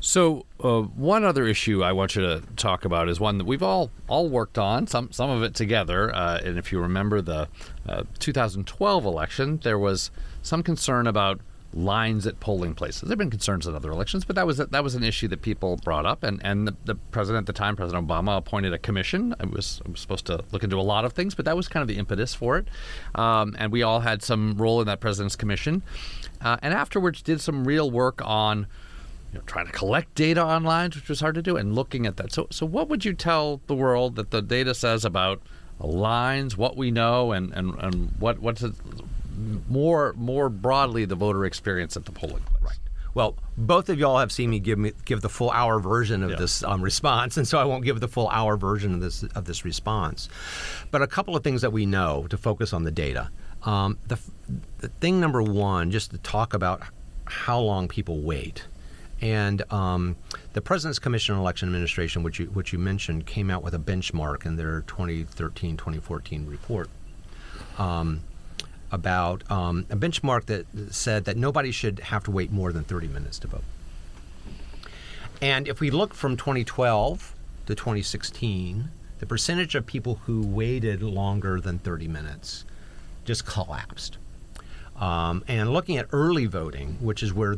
[0.00, 3.62] So uh, one other issue I want you to talk about is one that we've
[3.62, 6.14] all all worked on, some some of it together.
[6.14, 7.48] Uh, and if you remember the
[7.88, 10.10] uh, 2012 election, there was
[10.42, 11.40] some concern about
[11.76, 13.02] lines at polling places.
[13.02, 15.76] There've been concerns in other elections, but that was that was an issue that people
[15.84, 16.22] brought up.
[16.24, 19.34] And and the, the president at the time, President Obama, appointed a commission.
[19.38, 21.68] It was, it was supposed to look into a lot of things, but that was
[21.68, 22.68] kind of the impetus for it.
[23.14, 25.82] Um, and we all had some role in that president's commission.
[26.40, 28.66] Uh, and afterwards, did some real work on
[29.32, 32.06] you know, trying to collect data on lines, which was hard to do, and looking
[32.06, 32.32] at that.
[32.32, 35.42] So, so what would you tell the world that the data says about
[35.80, 38.74] lines, what we know, and, and, and what what's it,
[39.68, 42.62] more more broadly the voter experience at the polling place?
[42.62, 42.78] Right.
[43.14, 46.30] Well, both of y'all have seen me give me give the full hour version of
[46.30, 46.36] Yeah.
[46.36, 49.44] this um, response, and so I won't give the full hour version of this of
[49.46, 50.28] this response.
[50.90, 53.30] But a couple of things that we know to focus on the data.
[53.62, 54.18] Um, the,
[54.78, 56.82] the thing number one, just to talk about
[57.24, 58.64] how long people wait.
[59.20, 60.16] And um,
[60.52, 63.78] the President's Commission on Election Administration, which you, which you mentioned, came out with a
[63.78, 66.90] benchmark in their 2013 2014 report
[67.78, 68.20] um,
[68.90, 73.08] about um, a benchmark that said that nobody should have to wait more than 30
[73.08, 73.64] minutes to vote.
[75.40, 77.34] And if we look from 2012
[77.66, 82.64] to 2016, the percentage of people who waited longer than 30 minutes
[83.24, 84.18] just collapsed.
[84.96, 87.56] Um, and looking at early voting, which is where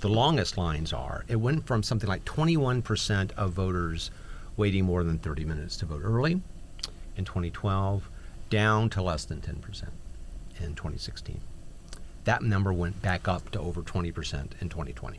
[0.00, 4.10] the longest lines are, it went from something like 21% of voters
[4.56, 6.40] waiting more than 30 minutes to vote early
[7.16, 8.08] in 2012
[8.50, 9.56] down to less than 10%
[10.60, 11.40] in 2016.
[12.24, 15.18] That number went back up to over 20% in 2020.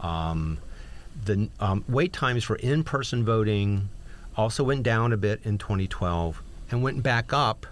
[0.00, 0.58] Um,
[1.24, 3.88] the um, wait times for in-person voting
[4.36, 7.66] also went down a bit in 2012 and went back up,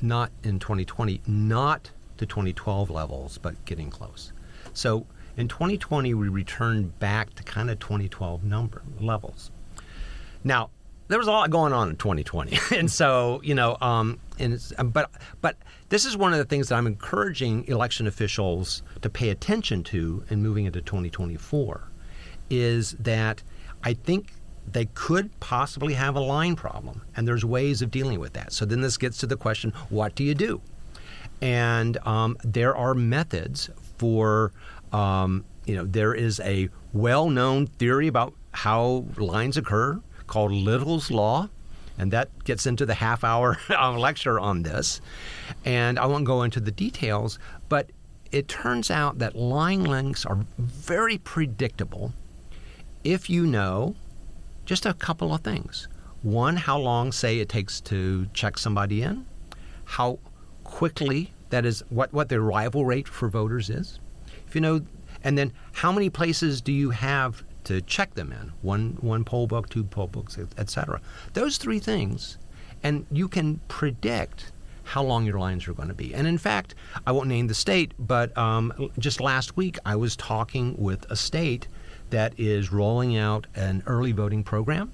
[0.00, 4.32] not in 2020, not to 2012 levels, but getting close.
[4.74, 5.06] So
[5.36, 9.50] in 2020, we returned back to kind of 2012 number levels.
[10.44, 10.70] Now,
[11.08, 14.90] there was a lot going on in 2020, and so you know, um, and um,
[14.90, 15.10] but
[15.40, 15.56] but
[15.88, 20.24] this is one of the things that I'm encouraging election officials to pay attention to
[20.30, 21.82] in moving into 2024,
[22.48, 23.42] is that
[23.82, 24.32] I think
[24.70, 28.52] they could possibly have a line problem, and there's ways of dealing with that.
[28.52, 30.62] So then this gets to the question: What do you do?
[31.42, 33.68] and um, there are methods
[33.98, 34.52] for
[34.92, 41.48] um, you know there is a well-known theory about how lines occur called Little's law
[41.98, 45.00] and that gets into the half hour um, lecture on this.
[45.64, 47.38] And i won't go into the details
[47.68, 47.90] but
[48.30, 52.14] it turns out that line lengths are very predictable
[53.04, 53.94] if you know
[54.64, 55.88] just a couple of things.
[56.22, 59.26] One how long say it takes to check somebody in
[59.84, 60.18] how
[60.64, 63.98] quickly that is what, what the arrival rate for voters is
[64.54, 64.82] you know
[65.24, 68.52] and then how many places do you have to check them in?
[68.62, 71.00] One one poll book two poll books etc
[71.34, 72.38] those three things
[72.82, 74.52] and you can predict
[74.84, 76.14] how long your lines are going to be.
[76.14, 76.74] And in fact
[77.06, 81.16] i won't name the state but um, just last week i was talking with a
[81.16, 81.68] state
[82.10, 84.92] that is rolling out an early voting program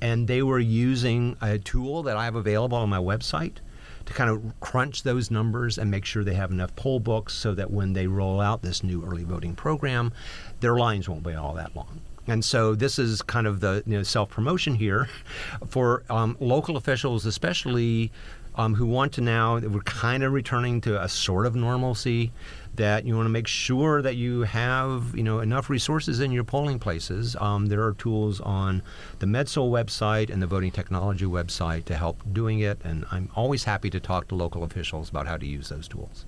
[0.00, 3.58] and they were using a tool that I have available on my website
[4.06, 7.54] to kind of crunch those numbers and make sure they have enough poll books so
[7.54, 10.12] that when they roll out this new early voting program,
[10.60, 12.00] their lines won't be all that long.
[12.26, 15.08] And so this is kind of the you know, self promotion here
[15.68, 18.12] for um, local officials, especially
[18.54, 22.32] um, who want to now we're kind of returning to a sort of normalcy.
[22.76, 26.44] That you want to make sure that you have you know enough resources in your
[26.44, 27.36] polling places.
[27.38, 28.82] Um, there are tools on
[29.18, 33.64] the MEDSL website and the Voting Technology website to help doing it, and I'm always
[33.64, 36.24] happy to talk to local officials about how to use those tools.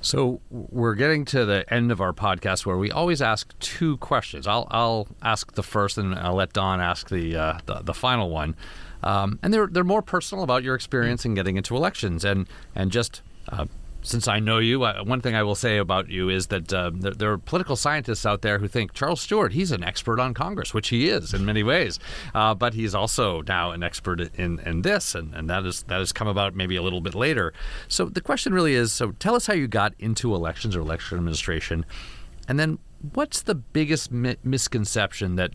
[0.00, 4.46] So we're getting to the end of our podcast where we always ask two questions.
[4.46, 8.30] I'll, I'll ask the first, and I'll let Don ask the uh, the, the final
[8.30, 8.56] one.
[9.02, 12.90] Um, and they're they're more personal about your experience in getting into elections, and and
[12.90, 13.22] just.
[13.48, 13.66] Uh,
[14.02, 16.90] since I know you, uh, one thing I will say about you is that uh,
[16.94, 20.34] there, there are political scientists out there who think Charles Stewart, he's an expert on
[20.34, 21.98] Congress, which he is in many ways,
[22.34, 25.98] uh, but he's also now an expert in, in this, and, and that is that
[25.98, 27.52] has come about maybe a little bit later.
[27.88, 31.18] So the question really is: so tell us how you got into elections or election
[31.18, 31.84] administration,
[32.48, 32.78] and then
[33.14, 35.52] what's the biggest mi- misconception that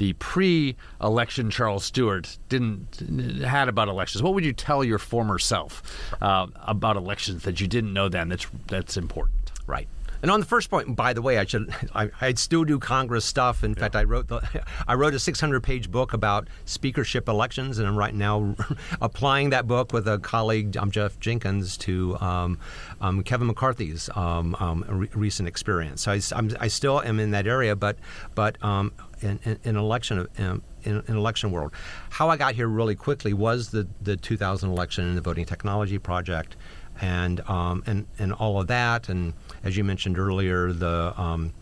[0.00, 4.22] the pre-election Charles Stewart didn't had about elections.
[4.22, 5.82] What would you tell your former self
[6.22, 8.30] uh, about elections that you didn't know then?
[8.30, 9.52] That's that's important.
[9.66, 9.88] Right.
[10.22, 13.24] And on the first point, by the way, I should I, I still do Congress
[13.24, 13.64] stuff.
[13.64, 14.42] In fact, I wrote the
[14.86, 18.54] I wrote a 600-page book about speakership elections, and I'm right now
[19.00, 22.58] applying that book with a colleague, I'm Jeff Jenkins, to um,
[23.00, 26.02] um, Kevin McCarthy's um, um, re- recent experience.
[26.02, 27.96] So I, I'm, I still am in that area, but
[28.34, 31.72] but um, in, in, in election um, in, in election world,
[32.10, 35.98] how I got here really quickly was the the 2000 election and the Voting Technology
[35.98, 36.56] Project
[37.00, 39.32] and um, and and all of that, and
[39.64, 41.52] as you mentioned earlier, the um,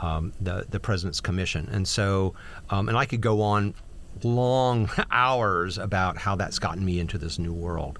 [0.00, 2.34] um, the the president's commission, and so
[2.70, 3.74] um, and I could go on
[4.22, 7.98] long hours about how that's gotten me into this new world.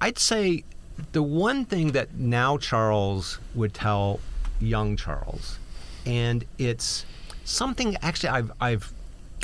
[0.00, 0.64] I'd say
[1.12, 4.20] the one thing that now Charles would tell
[4.60, 5.58] young Charles,
[6.06, 7.04] and it's
[7.44, 8.92] something actually I've I've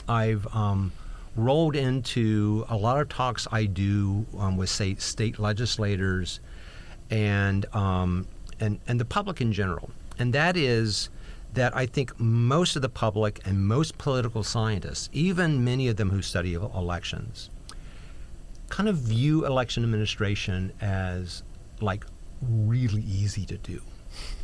[0.09, 0.93] I've um,
[1.37, 6.41] rolled into a lot of talks I do um, with say state legislators
[7.11, 8.27] and um,
[8.61, 9.91] and and the public in general.
[10.19, 11.09] and that is
[11.55, 16.11] that I think most of the public and most political scientists, even many of them
[16.11, 17.51] who study elections,
[18.69, 21.43] kind of view election administration as
[21.81, 22.05] like
[22.41, 23.83] really easy to do.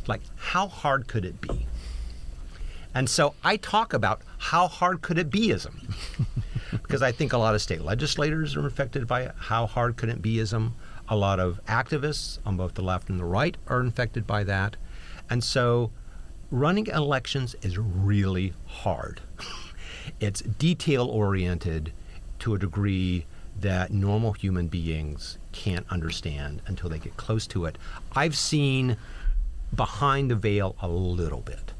[0.05, 1.65] Like, how hard could it be?
[2.93, 5.93] And so I talk about how hard could it be ism.
[6.71, 9.31] because I think a lot of state legislators are affected by.
[9.37, 10.73] How hard could it be ism?
[11.09, 14.75] A lot of activists on both the left and the right are infected by that.
[15.29, 15.91] And so
[16.51, 19.21] running elections is really hard.
[20.19, 21.93] it's detail oriented
[22.39, 23.25] to a degree
[23.59, 27.77] that normal human beings can't understand until they get close to it.
[28.15, 28.97] I've seen
[29.75, 31.73] behind the veil a little bit.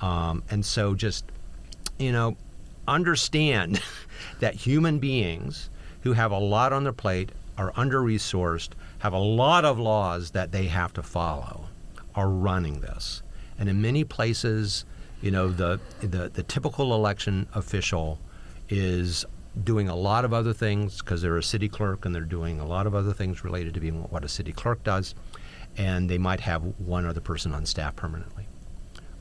[0.00, 1.24] Um, and so just,
[1.98, 2.36] you know,
[2.86, 3.80] understand
[4.40, 5.70] that human beings
[6.02, 10.30] who have a lot on their plate, are under resourced, have a lot of laws
[10.32, 11.68] that they have to follow,
[12.14, 13.22] are running this.
[13.58, 14.84] And in many places,
[15.20, 18.18] you know, the, the, the typical election official
[18.68, 19.24] is
[19.62, 22.66] doing a lot of other things because they're a city clerk and they're doing a
[22.66, 25.14] lot of other things related to being what a city clerk does.
[25.76, 28.46] And they might have one other person on staff permanently.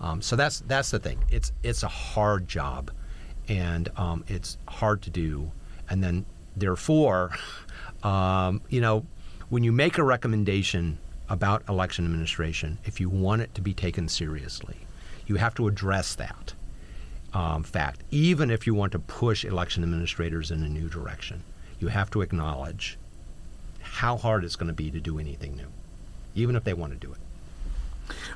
[0.03, 1.23] Um, so that's that's the thing.
[1.29, 2.91] It's it's a hard job,
[3.47, 5.51] and um, it's hard to do.
[5.89, 6.25] And then
[6.57, 7.31] therefore,
[8.03, 9.05] um, you know,
[9.49, 10.97] when you make a recommendation
[11.29, 14.77] about election administration, if you want it to be taken seriously,
[15.25, 16.53] you have to address that
[17.33, 18.01] um, fact.
[18.11, 21.43] Even if you want to push election administrators in a new direction,
[21.79, 22.97] you have to acknowledge
[23.81, 25.67] how hard it's going to be to do anything new,
[26.35, 27.19] even if they want to do it.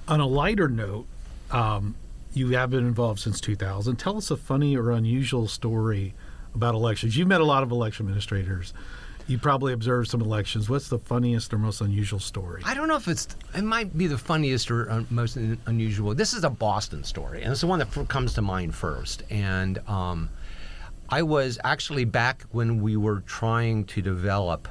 [0.07, 1.07] On a lighter note,
[1.51, 1.95] um,
[2.33, 3.95] you have been involved since 2000.
[3.97, 6.13] Tell us a funny or unusual story
[6.53, 7.17] about elections.
[7.17, 8.73] You've met a lot of election administrators
[9.27, 10.69] you probably observed some elections.
[10.69, 12.61] What's the funniest or most unusual story?
[12.65, 13.27] I don't know if it's.
[13.53, 16.15] It might be the funniest or most unusual.
[16.15, 19.23] This is a Boston story, and it's the one that comes to mind first.
[19.29, 20.29] And um,
[21.09, 24.67] I was actually back when we were trying to develop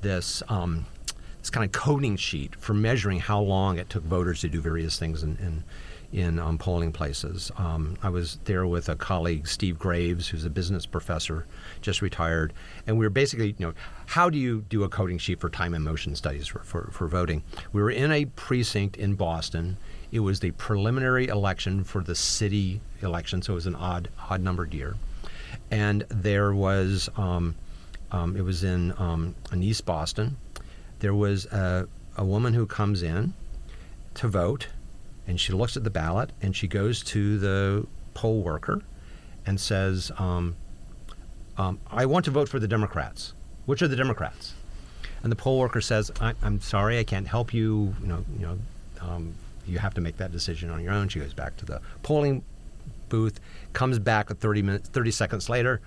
[0.00, 0.42] this.
[0.48, 0.86] Um,
[1.40, 4.98] this kind of coding sheet for measuring how long it took voters to do various
[4.98, 5.64] things in, in
[6.12, 7.52] in um, polling places.
[7.56, 11.46] Um, I was there with a colleague, Steve Graves, who's a business professor,
[11.80, 12.52] just retired,
[12.86, 13.74] and we were basically, you know,
[14.06, 17.06] how do you do a coding sheet for time and motion studies for, for, for
[17.06, 17.42] voting?
[17.72, 19.76] We were in a precinct in Boston.
[20.10, 24.40] It was the preliminary election for the city election, so it was an odd odd
[24.40, 24.96] numbered year,
[25.70, 27.54] and there was um,
[28.10, 30.36] um it was in um, in East Boston.
[30.98, 33.32] There was a, a woman who comes in
[34.14, 34.66] to vote
[35.30, 38.82] and she looks at the ballot and she goes to the poll worker
[39.46, 40.56] and says, um,
[41.56, 43.32] um, "I want to vote for the Democrats.
[43.64, 44.54] Which are the Democrats?"
[45.22, 47.94] And the poll worker says, I, am sorry, I can't help you.
[48.00, 48.58] You know, you know,
[49.00, 49.34] um,
[49.66, 52.42] you have to make that decision on your own." She goes back to the polling
[53.08, 53.38] booth,
[53.72, 55.80] comes back 30 minutes, 30 seconds later.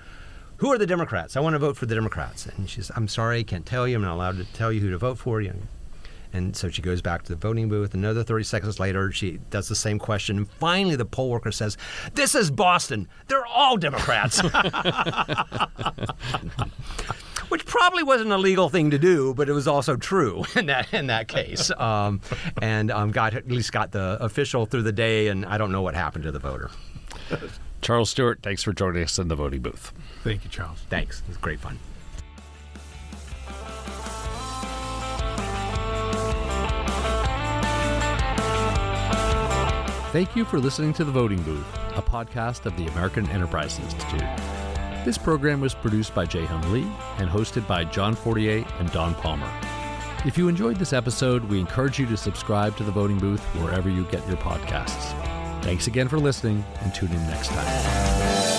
[0.57, 1.35] Who are the Democrats?
[1.35, 2.45] I want to vote for the Democrats.
[2.45, 3.97] And she says, I'm sorry, I can't tell you.
[3.97, 5.41] I'm not allowed to tell you who to vote for.
[5.41, 5.53] You
[6.34, 7.93] and so she goes back to the voting booth.
[7.93, 10.38] Another 30 seconds later, she does the same question.
[10.38, 11.77] And finally, the poll worker says,
[12.15, 13.07] This is Boston.
[13.27, 14.41] They're all Democrats.
[17.49, 20.91] Which probably wasn't a legal thing to do, but it was also true in that
[20.91, 21.69] in that case.
[21.71, 22.21] Um,
[22.61, 25.84] and um, got at least got the official through the day, and I don't know
[25.84, 26.71] what happened to the voter.
[27.81, 29.93] Charles Stewart, thanks for joining us in the voting booth.
[30.23, 30.79] Thank you, Charles.
[30.89, 31.19] Thanks.
[31.21, 31.77] It was great fun.
[40.14, 44.22] Thank you for listening to The Voting Booth, a podcast of the American Enterprise Institute.
[45.03, 46.88] This program was produced by Jae Lee
[47.18, 49.51] and hosted by John Fortier and Don Palmer.
[50.24, 53.89] If you enjoyed this episode, we encourage you to subscribe to The Voting Booth wherever
[53.89, 55.20] you get your podcasts.
[55.64, 58.52] Thanks again for listening and tune in next time.